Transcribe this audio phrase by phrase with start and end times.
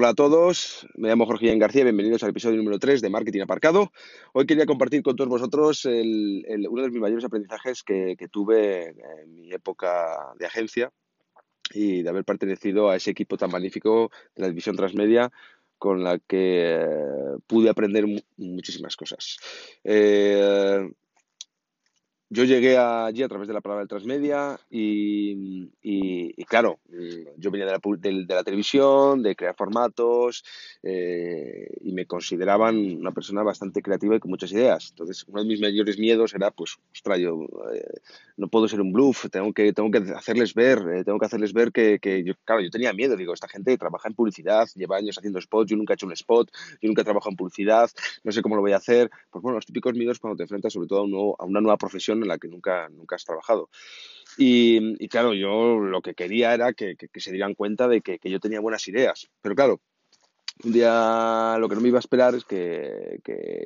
[0.00, 3.42] Hola a todos, me llamo Jorge Ian García, bienvenidos al episodio número 3 de Marketing
[3.42, 3.92] Aparcado.
[4.32, 9.52] Hoy quería compartir con todos vosotros uno de mis mayores aprendizajes que, tuve en mi
[9.52, 10.90] época de agencia
[11.74, 15.30] y de haber pertenecido a ese equipo tan magnífico de la división transmedia
[15.76, 18.06] con la que eh, pude aprender
[18.38, 19.36] muchísimas cosas.
[19.84, 20.90] Eh,
[22.32, 26.78] yo llegué allí a través de la palabra del transmedia y, y, claro,
[27.36, 27.72] yo venía de
[28.28, 30.44] la, televisión, de crear formatos
[30.82, 34.88] eh, y me consideraban una persona bastante creativa y con muchas ideas.
[34.90, 38.00] Entonces, uno de mis mayores miedos era, pues, ostras, yo eh,
[38.36, 41.52] no puedo ser un bluff, tengo que, tengo que hacerles ver, eh, tengo que hacerles
[41.52, 45.18] ver que, yo, claro, yo tenía miedo, digo, esta gente trabaja en publicidad, lleva años
[45.18, 47.90] haciendo spots, yo nunca he hecho un spot, yo nunca he trabajado en publicidad,
[48.24, 49.10] no sé cómo lo voy a hacer.
[49.30, 52.22] Pues bueno, los típicos miedos cuando te enfrentas sobre todo a, a una nueva profesión
[52.22, 53.68] en la que nunca, nunca has trabajado.
[54.36, 58.60] Y, claro, yo lo que quería era que, se dieran cuenta de que, yo tenía
[58.60, 59.28] buenas ideas.
[59.42, 59.80] Pero claro,
[60.64, 63.20] un día lo que no me iba a esperar es que,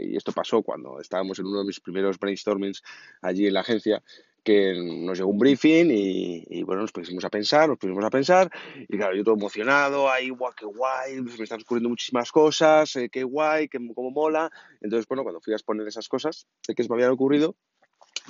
[0.05, 2.83] y esto pasó cuando estábamos en uno de mis primeros brainstormings
[3.23, 4.03] allí en la agencia,
[4.45, 8.51] que nos llegó un briefing y, bueno, nos pusimos a pensar, nos pusimos a pensar
[8.77, 13.09] y claro, yo todo emocionado, ahí, guau, qué guay, me están ocurriendo muchísimas cosas, eh,
[13.11, 14.51] qué guay, qué, cómo mola.
[14.83, 17.57] Entonces, bueno, cuando fui a exponer esas cosas que se me habían ocurrido,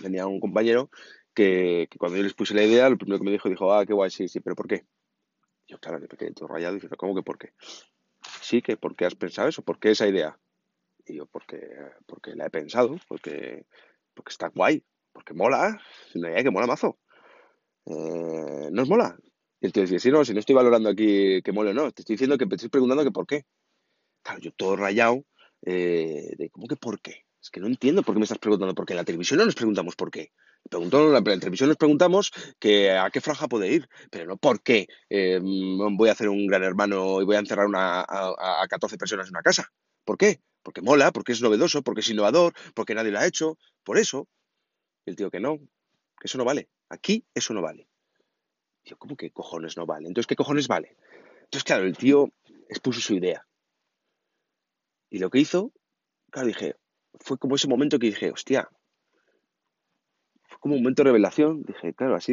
[0.01, 0.89] tenía un compañero
[1.35, 3.93] que, cuando yo les puse la idea, lo primero que me dijo, dijo, ah, qué
[3.93, 4.85] guay, sí, sí, pero ¿por qué?
[5.67, 7.53] yo, claro, me quedé todo rayado dije, ¿cómo que por qué?
[8.41, 9.63] Sí, que ¿por qué has pensado eso?
[9.63, 10.39] ¿Por qué esa idea?
[11.07, 11.61] Y yo, porque,
[12.07, 13.67] porque la he pensado, porque,
[14.15, 14.83] porque está guay,
[15.13, 16.99] porque mola, es una idea que mola mazo.
[17.87, 19.17] Eh, ¿No es mola?
[19.61, 21.91] Y el tío decía, sí, no, si no estoy valorando aquí que mole o no,
[21.93, 23.45] te estoy diciendo que te estoy preguntando que por qué.
[24.23, 25.25] Claro, yo todo rayado,
[25.63, 27.25] eh, de cómo que por qué.
[27.43, 28.95] Es que no entiendo por qué me estás preguntando por qué.
[28.95, 30.33] En la televisión no nos preguntamos por qué.
[30.69, 34.63] Preguntó, en la televisión nos preguntamos que a qué franja puede ir, pero no por
[34.63, 38.97] qué eh, voy a hacer un gran hermano y voy a encerrar a, a 14
[38.97, 39.71] personas en una casa.
[40.05, 40.41] ¿Por qué?
[40.63, 43.59] Porque mola, porque es novedoso, porque es innovador, porque nadie lo ha hecho.
[43.85, 44.27] Por eso.
[45.05, 46.69] Y el tío que no, que eso no vale.
[46.89, 47.89] Aquí eso no vale.
[48.85, 50.09] Yo, ¿cómo que cojones no vale?
[50.09, 50.97] Entonces, ¿qué cojones vale?
[51.45, 52.33] Entonces, claro, el tío
[52.69, 53.47] expuso su idea.
[55.11, 55.73] Y lo que hizo,
[56.31, 56.77] claro, dije,
[57.21, 58.69] fue como ese momento que dije, hostia,
[60.65, 61.63] como un momento de revelación.
[61.63, 62.33] Dije, claro, así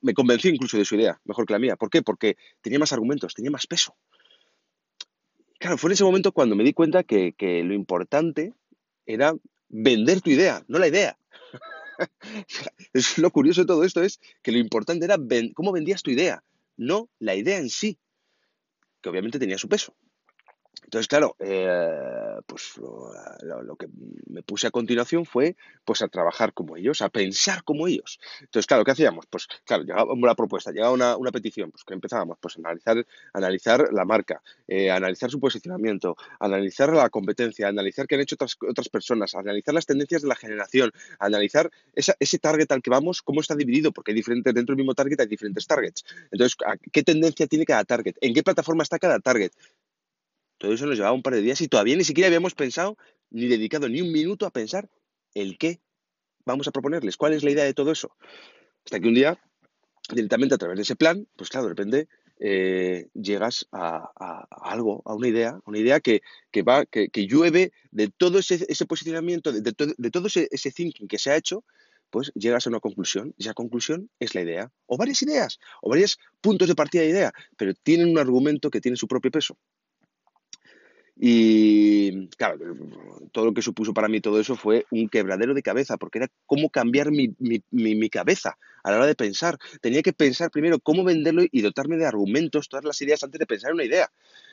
[0.00, 1.76] me convencí incluso de su idea, mejor que la mía.
[1.76, 2.00] ¿Por qué?
[2.00, 3.94] Porque tenía más argumentos, tenía más peso.
[5.58, 8.54] Claro, fue en ese momento cuando me di cuenta que, lo importante
[9.04, 9.34] era
[9.68, 11.18] vender tu idea, no la idea.
[12.94, 15.18] es lo curioso de todo esto es que lo importante era
[15.52, 16.42] cómo vendías tu idea,
[16.78, 17.98] no la idea en sí,
[19.02, 19.94] que obviamente tenía su peso.
[20.84, 22.74] Entonces, claro, eh, pues
[23.42, 23.88] lo, que
[24.26, 28.20] me puse a continuación fue pues a trabajar como ellos, a pensar como ellos.
[28.40, 29.26] Entonces, claro, ¿qué hacíamos?
[29.26, 33.04] Pues claro, llegaba una propuesta, llegaba una, una petición, pues que empezábamos pues a analizar,
[33.32, 38.56] analizar la marca, eh, analizar su posicionamiento, analizar la competencia, analizar qué han hecho otras,
[38.68, 43.40] otras personas, analizar las tendencias de la generación, analizar ese target al que vamos, cómo
[43.40, 46.04] está dividido, porque hay diferentes, dentro del mismo target hay diferentes targets.
[46.30, 46.56] Entonces,
[46.92, 48.14] ¿qué tendencia tiene cada target?
[48.20, 49.50] ¿En qué plataforma está cada target?
[50.58, 52.96] Todo eso nos llevaba un par de días y todavía ni siquiera habíamos pensado
[53.30, 54.88] ni dedicado ni un minuto a pensar
[55.34, 55.80] el qué
[56.44, 58.16] vamos a proponerles, cuál es la idea de todo eso.
[58.84, 59.38] Hasta que un día,
[60.08, 62.08] directamente a través de ese plan, pues claro, de repente
[62.38, 64.10] eh, llegas a,
[64.50, 66.22] algo, a una idea, una idea que,
[66.62, 71.30] va, que, llueve de todo ese, posicionamiento, de, de, todo ese, ese thinking que se
[71.30, 71.64] ha hecho,
[72.10, 73.34] pues llegas a una conclusión.
[73.36, 74.72] Y esa conclusión es la idea.
[74.86, 78.80] O varias ideas, o varios puntos de partida de idea, pero tienen un argumento que
[78.80, 79.58] tiene su propio peso.
[81.18, 82.58] Y claro,
[83.32, 86.28] todo lo que supuso para mí todo eso fue un quebradero de cabeza, porque era
[86.44, 89.56] cómo cambiar mi, cabeza a la hora de pensar.
[89.80, 93.46] Tenía que pensar primero cómo venderlo y dotarme de argumentos, todas las ideas antes de
[93.46, 94.10] pensar en una idea.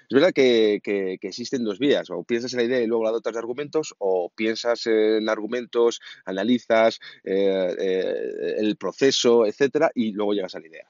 [0.09, 0.79] Es verdad que,
[1.21, 4.31] existen dos vías, o piensas en la idea y luego la dotas de argumentos, o
[4.33, 10.89] piensas en argumentos, analizas eh, eh, el proceso, etcétera, y luego llegas a la idea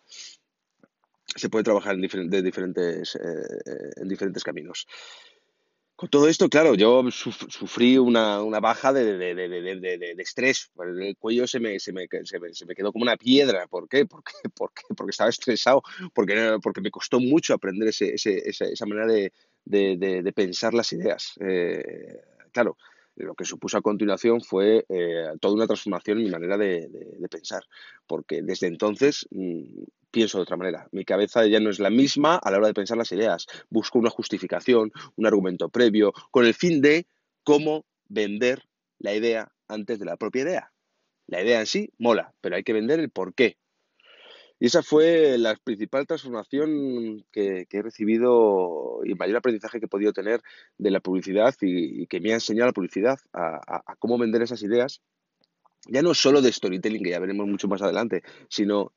[1.35, 4.85] se puede trabajar en, diferentes, eh, en diferentes caminos.
[5.95, 10.71] Con todo esto, claro, yo sufrí una, baja de, estrés.
[10.99, 13.67] El cuello se me, se, me, se, me, quedó como una piedra.
[13.67, 14.05] ¿Por qué?
[14.05, 19.07] Porque, porque, porque estaba estresado, porque, porque me costó mucho aprender ese, esa manera
[19.65, 21.35] de, pensar las ideas.
[21.39, 22.75] Eh, claro,
[23.15, 26.89] lo que supuso a continuación fue eh, toda una transformación en mi manera de,
[27.29, 27.63] pensar,
[28.07, 30.87] porque desde entonces mm, pienso de otra manera.
[30.91, 33.47] Mi cabeza ya no es la misma a la hora de pensar las ideas.
[33.69, 37.07] Busco una justificación, un argumento previo, con el fin de
[37.43, 38.63] cómo vender
[38.99, 40.71] la idea antes de la propia idea.
[41.25, 43.57] La idea en sí mola, pero hay que vender el por qué.
[44.59, 50.13] Y esa fue la principal transformación que, he recibido y mayor aprendizaje que he podido
[50.13, 50.41] tener
[50.77, 55.01] de la publicidad y, que me ha enseñado la publicidad a, cómo vender esas ideas,
[55.87, 58.93] ya no solo de storytelling, que ya veremos mucho más adelante, sino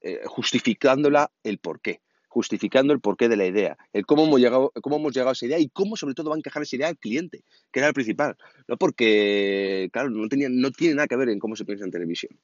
[0.00, 2.00] eh, justificándola el porqué
[2.36, 5.46] justificando el porqué de la idea, el cómo hemos llegado, cómo hemos llegado a esa
[5.46, 7.94] idea y cómo sobre todo va a encajar esa idea al cliente, que era el
[7.94, 8.36] principal.
[8.68, 11.90] No porque, claro, no, tenía, no tiene nada que ver en cómo se piensa en
[11.90, 12.38] televisión.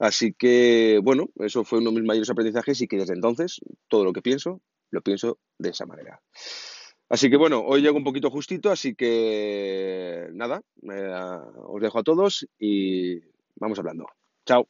[0.00, 4.04] Así que, bueno, eso fue uno de mis mayores aprendizajes y que desde entonces todo
[4.04, 4.60] lo que pienso,
[4.90, 6.20] lo pienso de esa manera.
[7.08, 12.48] Así que bueno, hoy llego un poquito justito, así que nada, os dejo a todos
[12.58, 13.20] y
[13.54, 14.06] vamos hablando.
[14.44, 14.66] Chao.